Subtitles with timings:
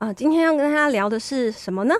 [0.00, 1.94] 啊、今天要跟大家聊的是什么呢？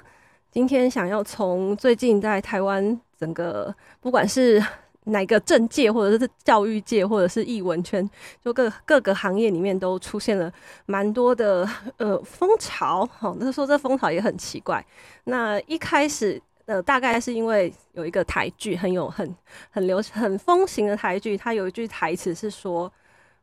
[0.51, 4.61] 今天想要从最近在台湾整个不管是
[5.05, 8.09] 哪个政界，或者是教育界，或者是艺文圈，
[8.43, 10.51] 就各各个行业里面都出现了
[10.87, 13.07] 蛮多的呃风潮。
[13.19, 14.83] 好，那说这风潮也很奇怪。
[15.25, 19.37] 那一开始呃，大概是因为有一个台剧很有很
[19.71, 22.91] 很流很风行的台剧，它有一句台词是说：“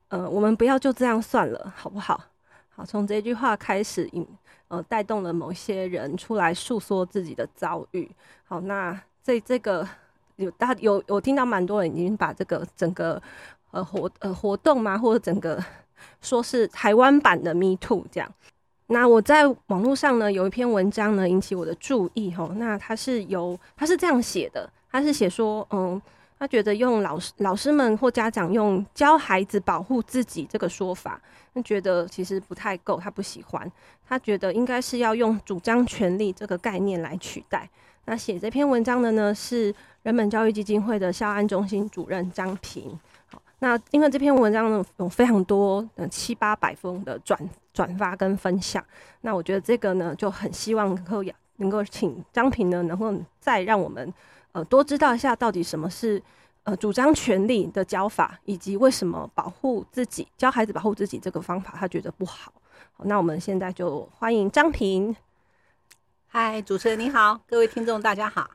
[0.10, 2.20] 呃，我们不要就这样算了，好不好？”
[2.78, 4.26] 好，从这句话开始引。
[4.70, 8.12] 呃，带动了某些人出来诉说自己的遭遇。
[8.44, 9.88] 好，那这这个
[10.36, 13.22] 有大有我听到蛮多人已经把这个整个
[13.72, 15.64] 呃活呃活动嘛，或者整个
[16.20, 18.30] 说是台湾版的 Me Too 这样。
[18.88, 26.02] 那我在网络上呢有一篇文章呢引起我的注意吼，那它是由它是这样写的，它是写说嗯。
[26.40, 31.20] 他觉得用老师、老师们或家长用教孩子保护自己这个说法，
[31.54, 33.72] 他觉得其实不太够，他不喜欢。
[34.08, 37.68] 他觉得应该是要用主张权利这个概念来取代。
[38.06, 42.98] 那写这篇文章的呢是人本教育基金会的校安中心主任张平。
[43.26, 47.38] 好，那因为这篇文章呢有非常多呃七八百封的转
[47.74, 48.82] 转发跟分享，
[49.22, 51.24] 那我觉得这个呢就很希望能够
[51.56, 54.14] 能够请张平呢能够再让我们。
[54.54, 56.22] 呃，多知道一下到底什么是
[56.64, 62.52] 呃主张权利的教法，以及为什么保护自己、教孩子保护自己这个方法他觉得不好。
[62.94, 65.16] 好，那我们现在就欢迎张平。
[66.26, 68.50] 嗨，主持人你好，各位听众大家好。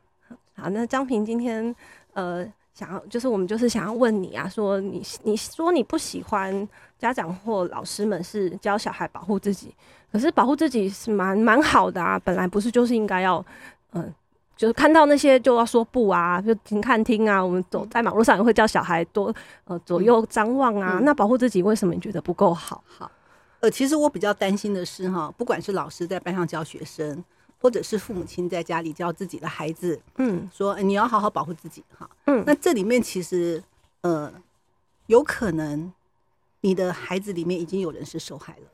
[0.57, 1.75] 好，那张平今天
[2.15, 9.73] 呃想要就是我们就是想要问你啊，说你你说你不喜欢家长或老师们是教小孩保护自己，
[10.11, 13.45] 可是保护自己是蛮蛮好的啊，本来不是就是应该要
[13.93, 14.03] 嗯。
[14.03, 14.15] 呃
[14.63, 17.45] 就是看到那些就要说不啊，就停看听啊。
[17.45, 19.35] 我们走在马路上也会叫小孩多
[19.65, 20.99] 呃左右张望啊。
[21.01, 22.85] 嗯、那保护自己为什么你觉得不够好？
[22.87, 23.11] 好，
[23.59, 27.25] 呃，其实我比较担心的是哈，不管是老师在班上教学生，
[27.61, 32.09] 或者是父母亲在家里教自己的孩子，嗯，说你要好好保护自己哈。
[32.27, 33.61] 嗯，那这里面其实
[34.03, 34.33] 呃
[35.07, 35.93] 有可能
[36.61, 38.71] 你的孩子里面已经有人是受害了，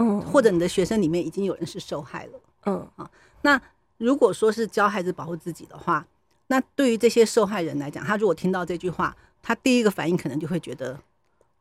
[0.00, 3.08] 嗯，或者你的学生里面已经有人是受害了，嗯啊，
[3.42, 3.62] 那。
[4.04, 6.06] 如果说是教孩子保护自己的话，
[6.48, 11.00] 那对于这些受害人来讲，他如果听到这句话，他第一个反应可能就会觉得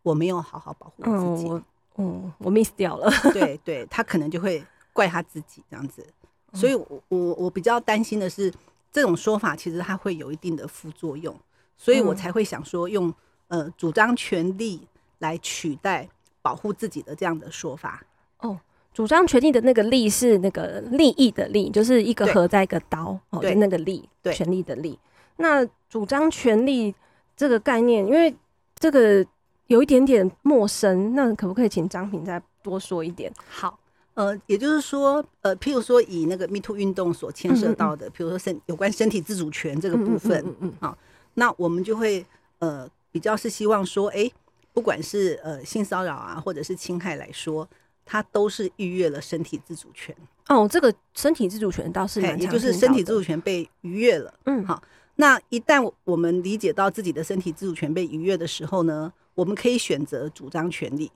[0.02, 1.64] 我没有好好保护自己，嗯，
[1.98, 4.62] 嗯，我 miss 掉了，对对，他可能就会
[4.92, 6.06] 怪他自己这样子。
[6.54, 8.54] 所以我，我我我比较担心的是，
[8.92, 11.36] 这种说法其实它会有一定的副作用，
[11.78, 13.12] 所以我才会想说用
[13.48, 14.88] 呃主张权利
[15.20, 16.08] 来取代
[16.42, 18.04] 保护自己的这样的说法。
[18.40, 18.60] 哦。
[18.94, 24.98] 主张权利的那个利是那个利益的利，就是一个合在一个刀哦，就那个利，对，权利的利。
[25.38, 26.94] 那主张权利
[27.36, 28.34] 这个概念，因为
[28.78, 29.26] 这个
[29.66, 33.34] 有一点点陌生，那可不可以请张平再多说一点？
[33.50, 33.80] 好，
[34.14, 40.96] 呃，也就是说，呃，譬如说以那个 Me Too 运动所牵涉到的，嗯嗯嗯，譬如说身有关身体自主权这个部分，嗯，嗯，好，
[41.34, 42.24] 那我们就会
[42.60, 44.34] 呃比较是希望说，哎、欸，
[44.72, 47.68] 不管是呃性骚扰啊，或者是侵害来说。
[48.06, 50.16] 他都是逾越了身体自主权
[50.48, 54.34] 哦，这个身体自主权倒是就是身体自主权被逾越了。
[54.46, 54.84] 嗯，好，
[55.16, 61.10] 那一旦我们理解到自己的身体自主权被逾越的时候呢，我们可以选择主张权利。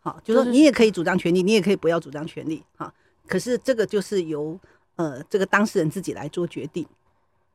[0.00, 2.62] 好，就是说你也可以主张权利，你也可以不要主张权利。
[2.76, 2.92] 好，
[3.26, 4.56] 可是这个就是由
[4.94, 6.86] 呃这个当事人自己来做决定。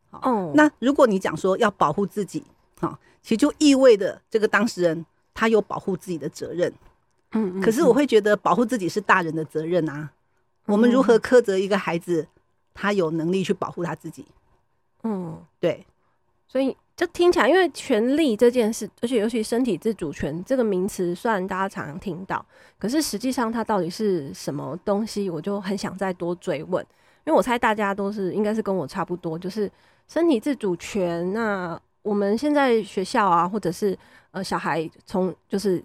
[0.10, 2.44] 哦，那如果你讲说要保护自己，
[2.82, 6.74] 好，其实就意味着这个当事人他有保护自己的责任。
[7.34, 10.10] 嗯，可是我会觉得保护自己是大人的责任啊。
[10.66, 12.28] 我们如何苛责一个孩子，
[12.74, 14.26] 他有能力去保护他自己？
[15.04, 15.86] 嗯，对。
[16.48, 22.46] 所以就听起来，因为权利这件事，而且尤其身体自主权这个名词，虽然大家常常听到，
[22.78, 26.86] 可是实际上它到底是什么东西，我就很想再多追问。
[27.26, 29.72] 因为我猜大家都是应该是跟我差不多，就是
[30.08, 31.32] 身体自主权。
[31.34, 33.98] 那我们现在学校啊，或者是
[34.32, 35.84] 呃小孩从就是。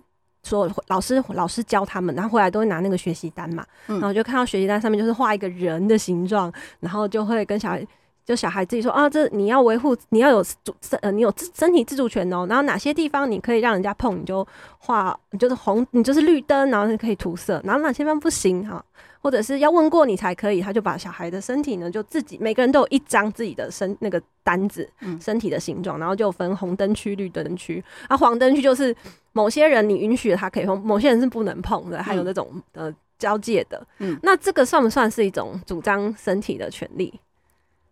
[0.48, 7.84] 说老师老师教他们，然后回来都会拿那个学习单嘛，然后就看到学习单上面就是画一个人的形状，然后就会跟小孩
[8.26, 12.44] 就小孩自己说啊，这你要维护，你要有主呃，你有自身体自主权哦。
[12.48, 14.44] 然后哪些地方你可以让人家碰，你就
[14.78, 17.62] 画，你就是红，你就是绿灯，然后你可以涂色。
[17.62, 18.84] 然后哪些地方不行哈，
[19.22, 20.60] 或者是要问过你才可以。
[20.60, 24.90] 他就把小孩的身体呢，就自己每个人都有一张自己的身那个单子，
[25.20, 27.82] 身体的形状，然后就分红灯区、绿灯区。
[28.08, 28.92] 啊，黄灯区就是
[29.32, 33.86] 某些人你允许他可以碰，某些人是不能碰的，还有那种呃交界的。
[33.98, 37.20] 嗯，那这个算不算是一种主张身体的权利？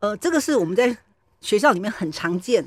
[0.05, 0.95] 呃，这个是我们在
[1.41, 2.63] 学校里面很常见，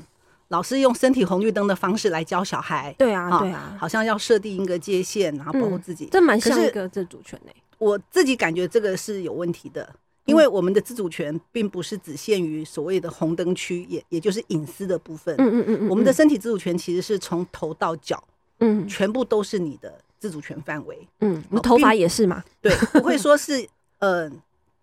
[0.48, 2.92] 老师用身体红绿灯的方式来教小孩。
[2.98, 6.06] 对啊，对啊，好像要设定一个界限，然后保护自己。
[6.06, 7.54] 嗯、这蛮像一个自主权诶。
[7.78, 9.88] 我自己感觉这个是有问题的，
[10.24, 15.32] 因为我们的自主权并不是只限于所谓的红灯区，也也就是隐私的部分。
[15.38, 15.88] 嗯嗯嗯嗯。
[15.88, 18.20] 我们的身体自主权其实是从头到脚，
[18.58, 21.06] 嗯，全部都是你的自主权范围。
[21.20, 22.42] 嗯，你头发也是嘛？
[22.60, 23.68] 对，不会说是
[24.00, 24.28] 呃，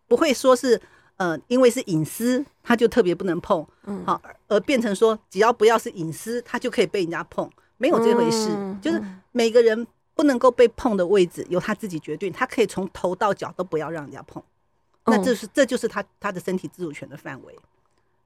[0.08, 0.82] 不会说是。
[1.18, 8.50] 呃，因为是隐私，他就特别不能碰，嗯，好，而变成说，只要不要是隐私，他就可以被人家碰，没有这回事。
[8.52, 9.02] 嗯、就是
[9.32, 14.44] 每个人不能够被碰的位置由他自己决定，他可以从头到脚都不要让人家碰，
[15.06, 17.56] 那这是这就是他他的身体自主权的范围。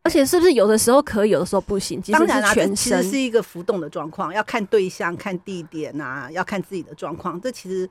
[0.01, 2.01] 而且是不是有的时候可以，有的时候不行？
[2.12, 7.88] 当然啦，这其实是一个浮动的状况，要看对象、看地点啊，要看自己的状况，这其实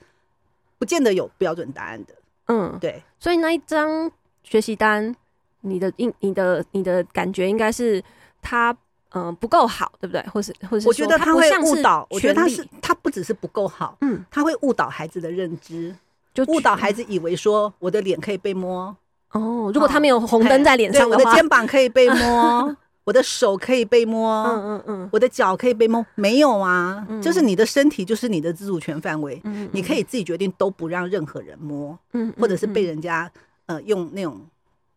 [0.76, 2.14] 不见得有标准答案的。
[2.46, 4.10] 嗯，对，所以那一张。
[4.48, 5.14] 学习单，
[5.60, 8.02] 你的应你的你的感觉应该是
[8.40, 8.70] 他
[9.10, 10.22] 嗯、呃、不够好，对不对？
[10.32, 15.94] 或是或是我觉得他会误导，我觉得他是他不只是不够好，嗯，他会误导孩子的认知，
[16.32, 18.96] 就误导孩子以为说我的脸可以被摸。
[19.32, 22.74] 哦，如果他没有红灯在脸上的话，我的肩膀可以被摸，
[23.04, 33.30] 我的手可以被摸，嗯嗯嗯，我的脚可以被摸，没有啊，嗯、就是你的身体就是你的自主权范围，嗯，嗯，你可以自己决定都不让任何人摸，嗯，或者是被人家。
[33.68, 34.40] 呃，用那种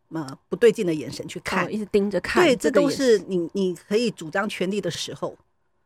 [0.10, 5.38] 呃不对劲的眼神去看，哦、一直盯着看，对，这都是你你可以主张权利的时候。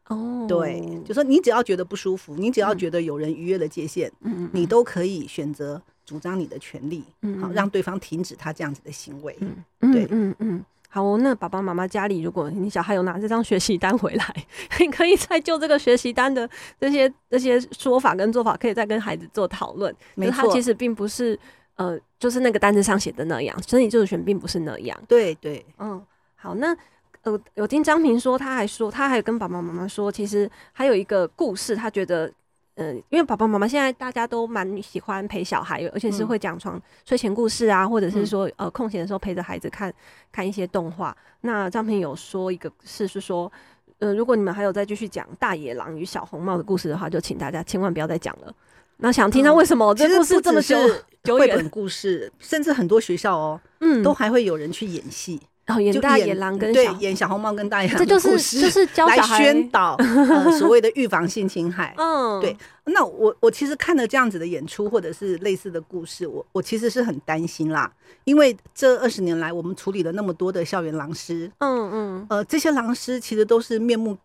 [0.08, 9.36] 哦，对，就说你只要觉得不舒服，你只要觉得有人逾越了界限，嗯，你都可以选择主张你的权利，嗯，好，让对方停止他这样子的行为。
[9.40, 14.46] 嗯，对，嗯嗯，好，那爸爸妈妈家里，如果你小孩有拿这张学习单回来，
[14.80, 16.48] 你可以再就这个学习单的
[16.80, 19.92] 这些这些说法跟做法，可以再跟孩子做讨论。
[20.14, 21.40] 没错，他其实并不是。
[21.76, 24.98] 呃，就是那个单子上写的那样，身体自主权并不是那样。
[25.08, 26.02] 对对，嗯，
[26.36, 26.76] 好，那
[27.24, 32.28] 呃，有听张平说，他还说，他还跟爸爸妈妈说，其实还有一个故事，他觉得，
[32.76, 39.94] 嗯、呃，因为爸爸妈妈现在大家都蛮喜欢陪小孩，而且是会讲床睡前故事啊，嗯、或者是说呃空闲的时候陪着孩子看
[40.32, 41.16] 看一些动画。
[41.42, 43.52] 那张平有说一个事是说，
[44.00, 48.54] 呃，如果你们还有再继续讲大野狼与小红帽的故事的话，就请大家千万不要再讲了。
[48.98, 50.78] 那想听他为什么、嗯、这故事这么久？
[51.40, 61.96] 绘本故事，甚至很多学校哦，嗯，都还会有人去演戏，然后演大野狼跟对演小红帽跟大野狼，这就是就是教来宣导 呃所谓的预防性侵害。
[61.98, 62.56] 嗯，对。
[62.84, 67.92] 那我我其实看了这样子的演出或者是类似的故事，我我其实是很担心啦，
[68.26, 74.16] 因为这二十年来我们处理了那么多的校园狼师，嗯嗯，呃，这些狼师其实都是面目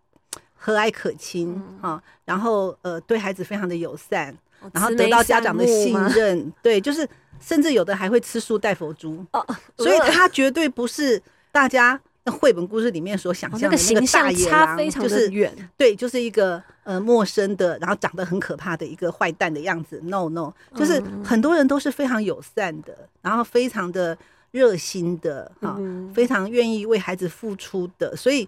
[0.55, 4.37] 和蔼可亲啊，然后呃对孩子非常的友善。
[4.72, 7.08] 然后得到家长的信任，对，就是
[7.40, 9.44] 甚至有的还会吃素带佛珠，哦，
[9.76, 11.20] 所以他绝对不是
[11.50, 19.98] 大家那绘本故事里面所想象的那个大野狼，就是远，对，就是一个呃陌生的，然后长得很可怕的一个坏蛋的样子。
[20.04, 24.16] No No，就是很多人都是非常友善的，然后非常的
[24.50, 25.79] 热心的，哈，
[26.12, 28.46] 非常愿意为孩子付出的，所以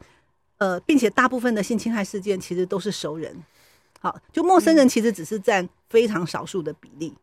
[0.58, 3.34] 呃，并且大部分的性侵害事件其实都是熟人。
[4.02, 7.14] 好，就陌生人其实只是占非常少数的比例，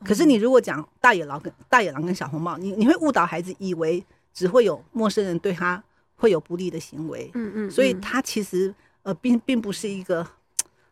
[0.00, 5.84] 嗯、可是你如果讲大野狼跟大野狼跟小红帽，你你会误导孩子以为只会有陌生人对他
[6.16, 10.26] 会有不利的行为，嗯嗯，所以他其实呃并并不是一个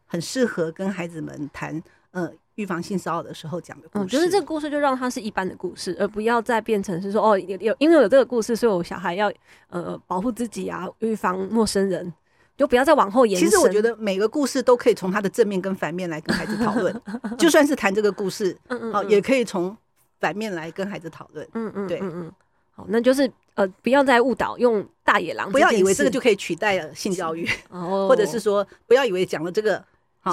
[0.04, 4.04] 很适合跟孩子们谈呃预防性骚扰的时候讲的故事。
[4.04, 9.32] 嗯，就是这个故事就让它是一般的故事，而不要再变成是说哦有有因为有这个故事，所以我小孩要
[9.70, 12.12] 呃保护自己啊，预防陌生人。
[12.60, 13.48] 就不要再往后延伸。
[13.48, 16.94] 其实我觉得每个故事都可以从它的正面跟反面来跟孩子讨论，
[17.38, 19.74] 就算是谈这个故事，嗯嗯，好，也可以从
[20.20, 21.48] 反面来跟孩子讨论。
[21.54, 22.32] 嗯嗯，对，嗯嗯，
[22.74, 29.82] 好，那就是呃，不要再误导用大野狼，不要以为这个就可以取代了性教育， 哦，或者是说不要以为讲了这个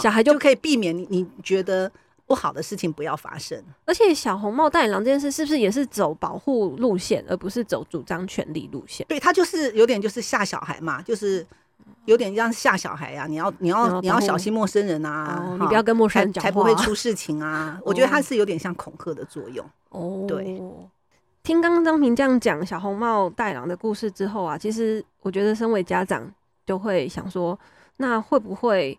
[0.01, 1.89] 小孩就可以避免你你觉得
[2.25, 3.57] 不好的事情不要发生。
[3.85, 9.07] 而且小红帽大野狼这件事是不是也是走保护路线，而不是走主张权利路线？
[9.07, 11.47] 对，他就是有点就是吓小孩嘛，就是。
[12.05, 17.77] 有点像吓小孩呀、啊，你要你要你要小心陌生人啊，哦、你不要跟陌生人讲话，才不会出事情啊。
[17.81, 19.65] 哦、我觉得它是有点像恐吓的作用。
[19.89, 20.61] 哦，对，
[21.43, 26.31] 听刚刚张平这样讲小红帽带狼的故事之后啊，其实我觉得身为家长
[26.65, 27.57] 就会想说，
[27.97, 28.97] 那会不会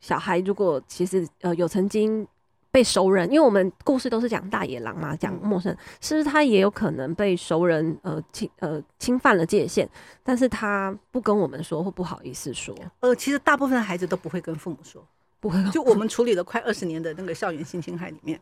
[0.00, 2.26] 小孩如果其实呃有曾经
[2.72, 9.88] 被熟人，因为我们故事都是讲大野狼嘛，讲陌生，是不是他也有可能被熟人呃侵呃侵犯了界限，
[10.24, 12.74] 但是他不跟我们说或不好意思说。
[13.00, 15.06] 呃，其实大部分的孩子都不会跟父母说，
[15.38, 15.62] 不会。
[15.70, 18.40] 就我们处理了快二十年的那个校园性侵害里面，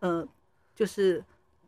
[0.00, 0.26] 呃，
[0.74, 1.22] 就是。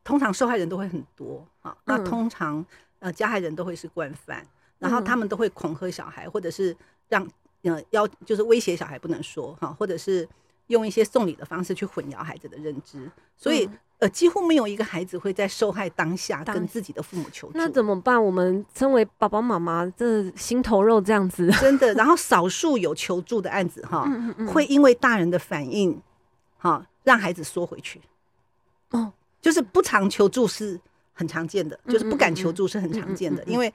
[0.07, 2.63] 通常受害人都会很多啊，那通常
[2.99, 4.47] 呃加害人都会是惯犯，
[4.79, 6.77] 然后他们都会恐吓小孩，或者是
[7.09, 7.27] 让
[7.63, 10.29] 呃要就是威胁小孩不能说哈，或者是
[10.69, 13.69] 用一些送礼的方式去混淆孩子的认知，所以
[13.99, 17.59] 呃几乎没有一个孩子会在受害当下跟自己的父母求助。
[17.59, 18.23] 那怎么办？
[18.23, 21.93] 我们身为爸爸妈妈，这心头肉这样子， 真的。
[21.95, 24.09] 然后少数有求助的案子哈，
[24.53, 26.01] 会因为大人的反应
[26.59, 28.01] 哈，让孩子缩回去。
[28.91, 29.13] 哦。
[29.43, 30.81] 就是不常求助是
[31.13, 33.71] 很常见的，就是不敢求助是很常见的，因为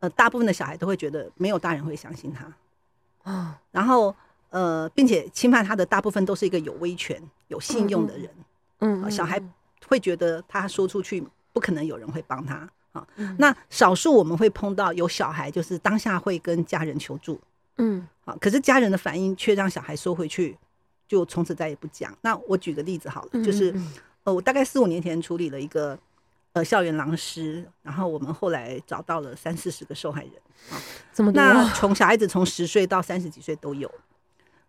[0.00, 2.50] 呃，大部分的小孩都会觉得没有大人会相信他
[3.30, 4.16] 啊，然后
[4.52, 8.30] 呃，并且侵犯他的大部分都是一个有威权、有信用的人，
[8.78, 9.42] 嗯，小孩
[9.88, 13.04] 会觉得他说出去不可能有人会帮他啊。
[13.38, 17.40] 那少数我们会碰到有小孩，就是当下会跟家人求助，
[17.78, 20.56] 嗯，好，可是家人的反应却让小孩收回去，
[21.08, 22.16] 就从此再也不讲。
[22.20, 23.74] 那我举个例子好了，就是。
[24.24, 25.98] 呃，我大概四五年前处理了一个
[26.52, 30.32] 呃校园狼师，然后我们后来找到了三四十个受害人
[30.70, 30.78] 啊，
[31.10, 31.42] 怎么多？
[31.42, 33.90] 那从小孩子从十岁到三十几岁都有。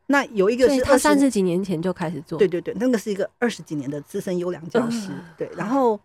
[0.07, 5.49] 那有一个是他三十几年前就开始做，对对对，那个是一个二十几年的资深优良教师，嗯、对。
[5.55, 5.99] 然后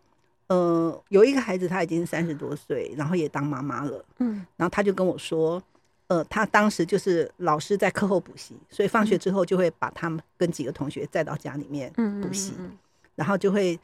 [0.46, 5.62] 呃，有一个孩子他已经三十多岁，然后也当妈妈了，嗯，然后他就跟我说，
[6.06, 12.52] 呃，他当时就是老师在课后补习，所以放学之后就会把他们跟几个同学带到家里面补习。
[12.58, 12.78] 嗯嗯嗯嗯。
[13.16, 13.78] 然后就会，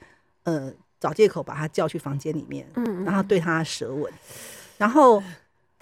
[0.44, 2.64] 呃，找借口把他叫去房间里面，
[3.04, 4.12] 然后对他舌吻，
[4.78, 5.20] 然后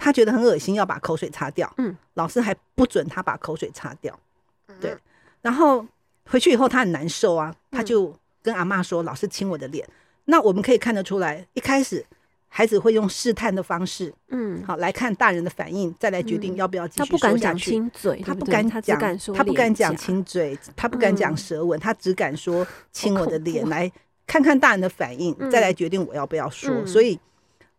[0.03, 1.97] 他觉得很恶心，要把口水擦掉，嗯。
[2.15, 4.19] 老师还不准他把口水擦掉，
[4.81, 4.97] 对，
[5.41, 5.87] 然后
[6.29, 9.87] 回去以后他很难受啊，他就跟阿妈说：“老师亲我的脸。”
[10.27, 12.05] 那我们可以看得出来，一开始。
[12.55, 17.55] 孩子会用试探的方式，嗯，好来看大人的反应，再来决定要不要继续说下去。
[17.55, 23.91] 他不敢讲亲嘴，他不敢讲，他不敢讲亲嘴，他不敢讲舌吻，他只敢说亲我的脸，来
[24.27, 26.85] 看看大人的反应，再来决定我要不要说。
[26.85, 27.19] 所以，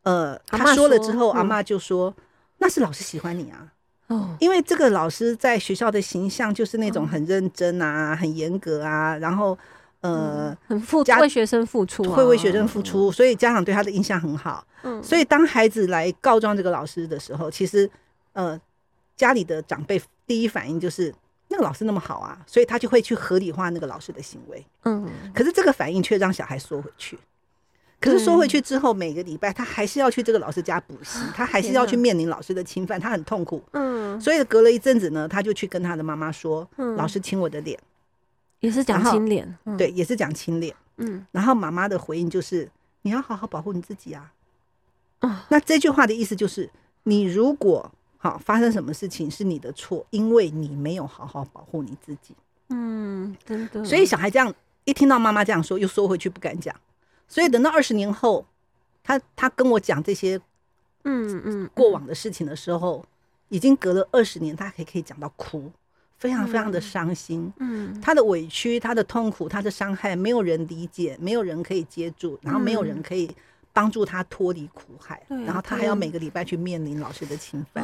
[0.04, 2.14] 呃，他说了之后，阿妈就说
[2.60, 3.74] ：“那是老师喜欢你啊，
[4.08, 9.58] 哦，因为这个老师在学校的形象就是那种很认真啊，很严格啊，然后。”
[10.04, 14.62] 呃，很付家为学生付出，会为学生付出，所以家长对他的印象很好。
[14.82, 17.90] 嗯，所以当孩子来告状这个老师的时候，其实
[18.34, 18.60] 呃，
[19.16, 21.16] 家里的长辈第一反应就是
[21.48, 24.66] 那个老师那么好啊，所以他就会去合理化那个老师的行为。
[24.84, 27.18] 嗯，可是这个反应却让小孩缩回去。
[28.04, 33.64] 可是说回去之后，每个礼拜他还是要去这个老师家补习，他还是要去面临老师的侵犯，他很痛苦。
[33.72, 36.68] 嗯，所以隔了一阵子呢，他就去跟他的妈妈说
[36.98, 37.80] ：“老师亲我的脸。”
[38.60, 40.76] 也是讲亲脸，嗯、对，也是讲亲脸。
[40.98, 42.70] 嗯，然后妈妈的回应就是
[43.04, 44.34] ：“你要好好保护你自己啊。”
[45.22, 46.70] 哦，那这句话的意思就是，
[47.04, 52.36] 你如果好发生什么事情是你的错，因为你没有好好保护你自己。
[52.70, 53.86] 嗯，真的。
[53.86, 56.76] 所以小孩这样一听到妈妈这样说，又缩回去不敢讲。
[57.34, 58.46] 所以等到二十年后，
[59.04, 60.40] 他他跟我讲这些，
[61.04, 63.04] 嗯嗯，过往的事情的时候，
[63.50, 65.72] 已经隔了二十年，他还可以讲到哭。
[66.20, 73.30] 非常非常的伤心，嗯，他的委屈、他的痛苦、他的伤害，没有人理解，没有人可以接住，然后没有人可以
[73.74, 77.84] 帮助他脱离苦海，然后他还要每个礼拜去面临老师的侵犯，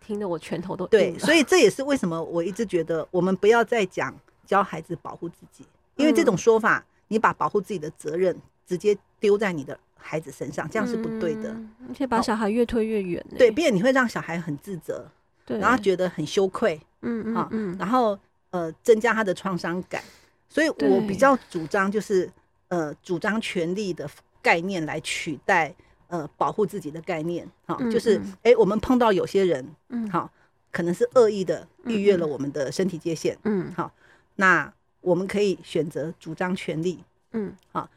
[0.00, 4.12] 听得我拳头都对，所以这也是为什么我一直觉得我们不要再讲
[4.44, 8.36] 教孩子保护自己，因为这种说法，你把保护自己的责任
[8.66, 11.54] 直接丢在你的孩子身上，这样是不对的，
[11.88, 15.06] 而且把小孩越推越远，对，并且你会让小孩很自责。
[15.44, 18.18] 对，然后觉得很羞愧，嗯嗯嗯，然后
[18.50, 20.02] 呃增加他的创伤感，
[20.48, 22.28] 所以我比较主张就是
[22.66, 24.10] 呃主张权利的
[24.42, 25.72] 概念来取代
[26.08, 30.10] 呃保护自己的概念，好，就是哎我们碰到有些人，嗯。
[30.10, 30.28] 好，
[30.72, 33.72] 可能是恶意的逾越了我们的身体界限，嗯。
[33.72, 33.92] 好，
[34.34, 37.54] 那我们可以选择主张权利，嗯。
[37.70, 37.88] 好，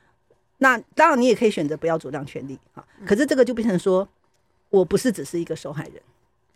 [0.59, 4.07] 那当然你也可以选择不要主张权利，好，可是这个就变成说
[4.69, 6.01] 我不是只是一个受害人。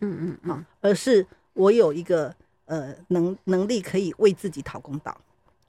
[0.00, 2.34] 嗯嗯啊，而是我有一个
[2.66, 5.16] 呃能能力可以为自己讨公道，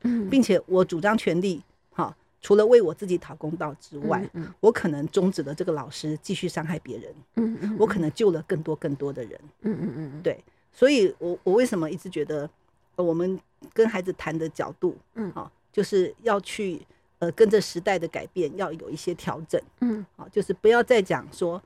[0.01, 4.54] 嗯，并且我主张权利，哈，除了为我自己讨公道之外，嗯，嗯。
[4.60, 12.50] 我可能终止了这个老师继续伤害别人，嗯嗯，我可能救了更多更多的人，嗯嗯嗯，对，所以我我为什么一直觉得，
[12.98, 13.39] 我们
[13.74, 16.86] 跟孩子谈的角度，嗯，好，就是要去
[17.20, 19.62] 呃跟着时代的改变要有一些调整。
[19.82, 21.62] 嗯，好，就是不要再讲说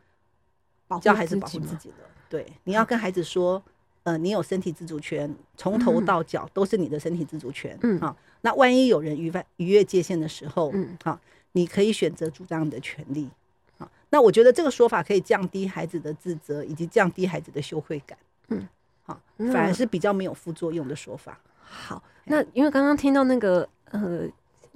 [1.01, 1.95] 教孩子保护自己了。
[2.29, 3.61] 对，你要跟孩子说，
[4.03, 7.77] 呃，你有身体自主权，从头到脚都是你的身体自主权。
[7.81, 11.19] 嗯，好，那万一有人逾犯逾越界限的时候，嗯，好，
[11.53, 13.27] 你可以选择主张你的权利。
[13.77, 18.17] 好，那我觉得这个说法可以降低孩子的自责，以及降低孩子的羞愧感。
[18.49, 18.67] 嗯，
[19.03, 19.19] 好，
[19.51, 21.39] 反而是比较没有副作用的说法。
[21.63, 24.27] 好，那因为刚刚听到那个呃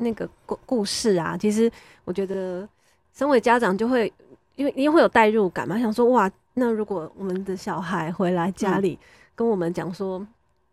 [0.03, 1.71] 那个故故事啊，其实
[2.05, 2.67] 我觉得
[3.13, 4.11] 身为家长就会
[4.55, 8.99] 因为因为会有代入感嘛，想说哇，那如果我们的小孩回来家里
[9.33, 10.19] 跟我们讲说，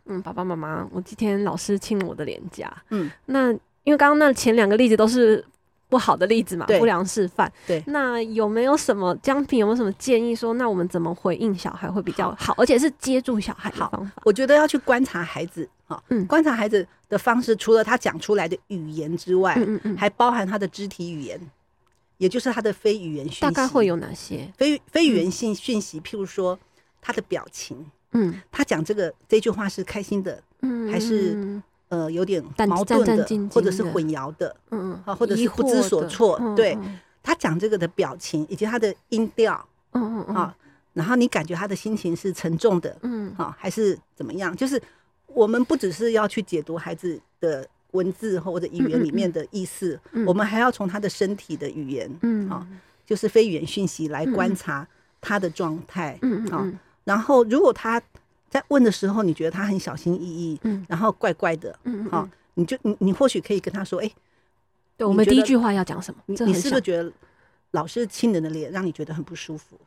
[0.07, 3.53] 嗯，嗯，爸爸妈妈，我今天老师亲了我的脸颊，嗯，那
[3.85, 5.45] 因为刚刚那前两个例子都是。
[5.91, 7.53] 不好的例子嘛，不良示范。
[7.67, 14.23] 对，那有没有什么姜平有没有什么建议说，那我们怎么回应小孩会比较好，而且是接住小孩的方法？
[14.25, 21.39] 我觉得要去观察孩子，好，嗯，观察孩子的方式，除了他讲出来的语言之外，嗯嗯，还包含他的肢体语言，
[22.19, 23.41] 也就是他的非语言讯息。
[23.41, 24.51] 大概会有哪些？
[24.57, 26.57] 非非语言性讯息，譬如说
[27.03, 31.61] 他的表情，嗯，他讲这个这句话是开心的，嗯，还是？
[31.91, 36.41] 呃，有点矛盾的，或者是混淆的，嗯或者是不知所措。
[36.55, 36.79] 对，
[37.21, 40.57] 他讲这个的表情以及他的音调，嗯嗯啊，
[40.93, 44.55] 然后你感觉他的心情是沉重的，嗯，好，还是怎么样？
[44.55, 44.81] 就是
[45.27, 52.65] 我们不只是要去解读孩子的文字或者语言里面的意思，我们还要从他的身体的语言，嗯，好，
[53.05, 54.87] 就是非语言讯息来观察
[55.21, 58.01] 他的状态，嗯然后如果他。
[58.51, 64.11] 在问的时候，你觉得他很小心翼翼，嗯，然后怪怪的，嗯好，你就你你或许可以跟他说，哎，
[64.97, 66.21] 对，我们第一句话要讲什么？
[66.27, 67.11] 你你是不是觉得
[67.71, 69.79] 老师亲人的脸让你觉得很不舒服？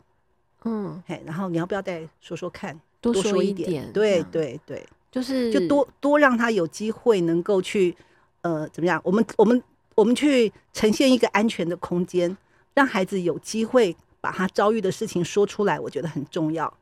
[0.64, 3.92] 嗯，嘿，然后你要不要再说说看，多说一点？
[3.92, 7.94] 对对对，就是就多多让他有机会能够去，
[8.44, 9.02] 呃，怎么样？
[9.04, 9.62] 我们我们
[9.94, 12.38] 我们去呈现一个安全的空间，
[12.74, 16.74] 让孩子有机会把他遭遇的事情说出来，我觉得很重要。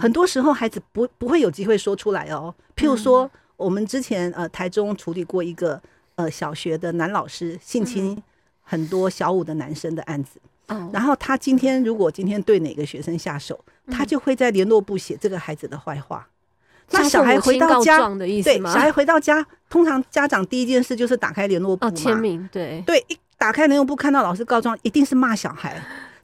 [0.00, 2.54] 很多时候孩子不不会有机会说出来哦。
[2.76, 5.80] 譬如说，我们之前呃台中处理过一个
[6.14, 8.22] 呃小学的男老师性侵
[8.62, 10.40] 很多小五的男生的案子。
[10.90, 16.26] 然后他今天如果今天对哪个学生下手，他就会在联络部写这个孩子的坏话。
[16.90, 17.98] 那小孩回到家，
[18.42, 22.48] 对，小孩回到家，通常家长第一件事就是打开联络簿嘛，签名。
[22.50, 25.82] 对对，一打开联络簿看到老师告状，一定是骂小孩。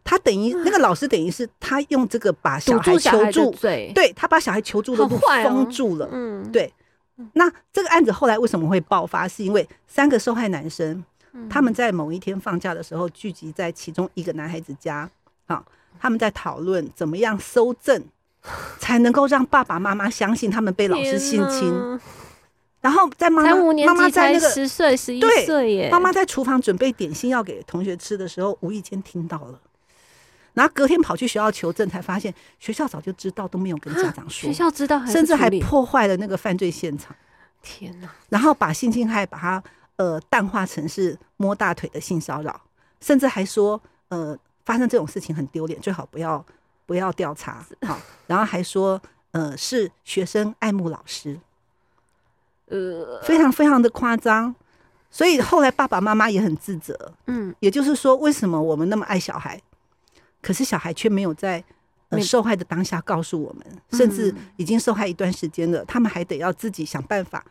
[0.09, 6.09] 他等于那个老师，等于是他用这个把小孩求助，对，他把小孩求助的路封住了。
[6.11, 6.73] 嗯，对。
[7.35, 9.29] 那这个案子后来为什么会爆发？
[9.29, 11.05] 是因为三个受害男生，
[11.51, 15.07] 他们在某一天放假的时候聚集在其中一个男孩子家，
[15.45, 15.63] 啊，
[16.01, 18.03] 他们在讨论怎么样搜证，
[18.79, 22.01] 才能够让爸爸妈妈相信他们被老师性侵。
[22.81, 29.61] 然后在妈妈妈妈在那个十岁十一岁耶，妈妈在厨房准备点心要给同学吃的时候，无意间听到了。
[30.59, 34.49] 然后隔天跑去学校求证，才发现学校早就知道，都没有跟家长说。
[34.49, 37.15] 学校知道，甚至还破坏了那个犯罪现场。
[37.63, 38.09] 天哪！
[38.29, 39.63] 然后把性侵害把它
[39.95, 42.61] 呃淡化成是摸大腿的性骚扰，
[43.01, 46.45] 甚至还说呃发生这种事情很丢脸，最好不要
[46.87, 47.65] 不要调查。
[47.87, 51.39] 好，然后还说呃是学生爱慕老师，
[52.67, 54.53] 呃非常非常的夸张。
[55.09, 57.13] 所以后来爸爸妈妈也很自责。
[57.27, 59.61] 嗯，也就是说，为什么我们那么爱小孩？
[60.41, 61.63] 可是小孩却没有在
[62.11, 67.45] 呃受害的当下告诉我们，甚至已经受害一段时间了，他们还得要自己想办法。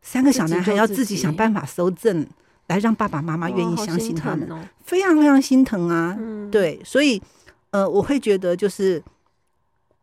[0.00, 2.26] 三个小男孩要自己想办法搜证，
[2.68, 4.48] 来让爸爸妈妈愿意相信他们，
[4.84, 6.16] 非常非常心疼啊。
[6.50, 7.20] 对，所以
[7.70, 9.02] 呃，我会觉得就是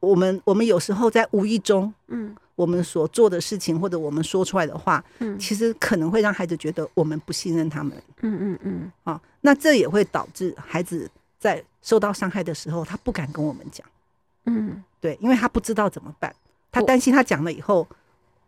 [0.02, 7.98] 我们我们有时候在无意中，嗯，我们所做的事情或者我们说出来的话，嗯，其实可能会让孩子觉得我们不信任他们。
[8.22, 8.92] 嗯嗯嗯。
[9.06, 11.10] 啊，那这也会导致孩子。
[11.46, 13.86] 在受到伤害的时候，他不敢跟我们讲，
[14.46, 16.34] 嗯，对，因为他不知道怎么办，
[16.72, 17.88] 他担心他讲了以后，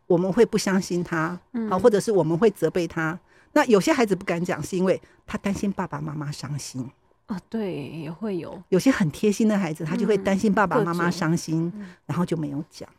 [0.07, 3.19] 我们会不相信他，嗯，或者是我们会责备他。
[3.53, 6.89] 那有些孩子不敢讲，是因为他担心爸爸妈妈伤心
[7.27, 7.39] 啊。
[7.47, 11.71] 对，也会有有些很贴心的孩子，他就会担心爸爸妈妈伤心，
[12.07, 12.89] 然后就没有讲。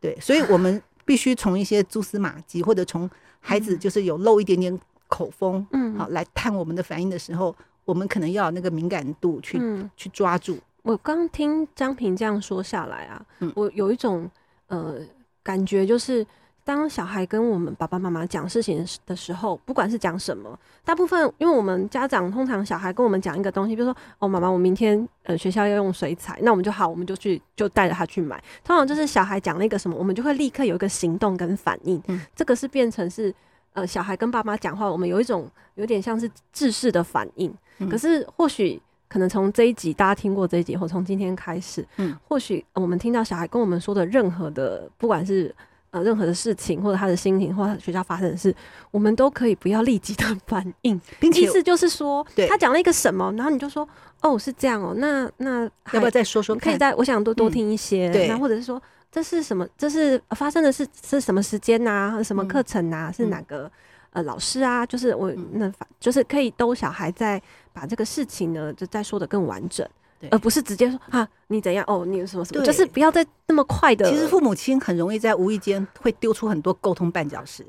[0.00, 3.08] 对，所以我们必须从一些蛛丝马迹，或者从
[3.40, 7.56] 孩子就是有漏一点点口风，嗯，好，来探我们的反应的时候。
[7.84, 10.58] 我们可能要有那个敏感度去、嗯、去抓住。
[10.82, 14.30] 我刚听张平这样说下来啊，嗯、我有一种
[14.66, 14.96] 呃
[15.42, 16.26] 感觉，就是
[16.62, 28.42] 当小孩跟我们爸爸妈妈讲事情的时候，不管是讲什么，大部分因为我们家长通常小孩跟我们讲一个东西，比如说哦，妈妈，我明天呃学校要用水彩，那我们就好，我们就去就带着他去买。
[28.62, 32.02] 通常就是小孩讲了一个什么，我们就会立刻有一个行动跟反应。
[32.08, 33.34] 嗯、这个是变成是
[33.74, 37.54] 呃小孩跟爸妈讲话，我们有一种有点像是制式的反应。
[37.78, 45.54] 嗯、可是或许可能从这一集大家听过这一集，或从今天开始，嗯，或许我们听到小孩跟我们说的任何的，不管是。
[45.94, 48.52] 呃，任何的事情或者他的心情，或者学校发生的事，
[48.90, 53.88] 我们都可以不要立即的 反应，并且意思就是说，他讲了一个什么，然后你就说，
[54.20, 56.56] 哦，是这样哦，那那要不要再说说？
[56.56, 58.82] 可以再，我想多多听一些，对、嗯，或者是说，
[59.14, 59.64] 这是什么？
[59.78, 62.20] 这是发生的是是什么时间呐、啊？
[62.20, 63.12] 什么课程呐、啊？
[63.14, 63.70] 是哪个、嗯、
[64.14, 64.84] 呃老师啊？
[64.84, 67.40] 就是我那就是可以兜小孩再
[67.72, 69.88] 把这个事情呢，就再说的更完整。
[70.30, 74.10] 而不是直接说啊，你怎样哦，你有什么什么，就是不要再那么快的。
[74.10, 77.64] 其实父母亲很容易在无意间会丢出很多沟通绊脚石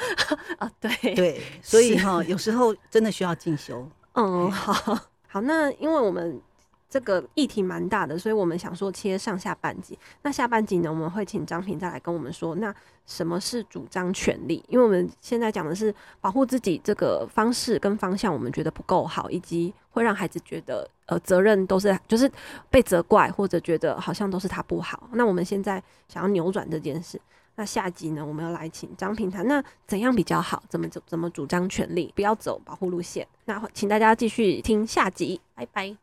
[0.58, 3.86] 啊，对对，所以哈，有时候真的需要进修。
[4.14, 4.72] 嗯， 好
[5.26, 6.40] 好，那因为我们。
[6.90, 9.98] 这个议题蛮大的，所以我们想说切上下半集。
[10.22, 12.74] 那下半集呢，我们会请张平再来跟我们说，那
[13.04, 14.64] 什么是主张权利？
[14.68, 22.30] 因为我们现在讲的是保护自己这个方式跟方向，我们觉得不够好，以及会让孩子觉得呃责任都是就是
[22.70, 25.10] 被责怪，或者觉得好像都是他不好。
[25.12, 27.20] 那我们现在想要扭转这件事，
[27.56, 30.62] 那下集呢，我们要来请张平谈，那怎样比较好？
[30.70, 32.10] 怎么怎怎么主张权利？
[32.16, 33.28] 不要走保护路线？
[33.44, 35.98] 那请大家继续听下集，拜拜。